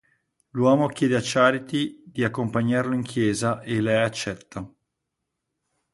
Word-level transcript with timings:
L'uomo 0.53 0.87
chiede 0.87 1.15
a 1.15 1.19
Charity 1.21 2.01
di 2.07 2.23
accompagnarlo 2.23 2.95
in 2.95 3.03
chiesa 3.03 3.61
e 3.61 3.79
lei 3.81 4.03
accetta. 4.03 4.67